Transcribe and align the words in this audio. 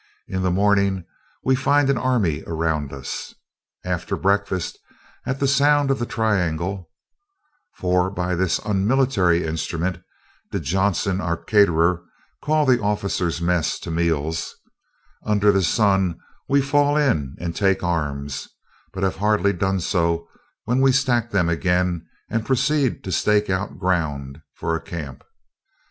In 0.27 0.41
the 0.41 0.49
morning, 0.49 1.05
we 1.43 1.53
find 1.53 1.87
an 1.87 1.97
army 1.99 2.43
around 2.47 2.91
us. 2.91 3.35
After 3.85 4.15
a 4.15 4.19
breakfast 4.19 4.79
at 5.27 5.39
the 5.39 5.47
sound 5.47 5.91
of 5.91 5.99
the 5.99 6.07
triangle 6.07 6.89
[for 7.75 8.09
by 8.09 8.33
this 8.33 8.57
unmilitary 8.65 9.45
instrument 9.45 9.99
did 10.51 10.63
Johnson, 10.63 11.21
our 11.21 11.37
caterer, 11.37 12.01
call 12.41 12.65
the 12.65 12.81
officers' 12.81 13.41
mess 13.41 13.77
to 13.81 13.91
meals], 13.91 14.55
under 15.23 15.51
the 15.51 15.61
sun, 15.61 16.17
we 16.49 16.61
fall 16.63 16.97
in 16.97 17.35
and 17.39 17.55
take 17.55 17.83
arms, 17.83 18.49
but 18.93 19.03
have 19.03 19.17
hardly 19.17 19.53
done 19.53 19.79
so 19.79 20.27
when 20.63 20.81
we 20.81 20.91
stack 20.91 21.29
them 21.29 21.47
again 21.47 22.07
and 22.27 22.43
proceed 22.47 23.03
to 23.03 23.11
stake 23.11 23.51
out 23.51 23.77
ground 23.77 24.41
for 24.55 24.73
a 24.75 24.81
camp. 24.81 25.23